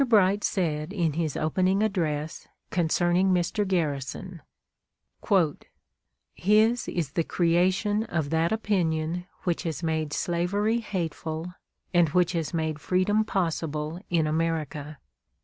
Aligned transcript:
Bright 0.09 0.43
said 0.43 0.91
in 0.93 1.13
his 1.13 1.37
opening 1.37 1.83
address, 1.83 2.47
concerning 2.71 3.29
Mr. 3.31 3.67
Garrison: 3.67 4.41
"His 6.33 6.87
is 6.87 7.11
the 7.11 7.23
creation 7.23 8.05
of 8.05 8.31
that 8.31 8.51
opinion 8.51 9.27
which 9.43 9.61
has 9.61 9.83
made 9.83 10.11
slavery 10.11 10.79
hateful, 10.79 11.53
and 11.93 12.09
which 12.09 12.31
has 12.31 12.51
made 12.51 12.81
freedom 12.81 13.23
possible 13.23 13.99
in 14.09 14.25
America. 14.25 14.97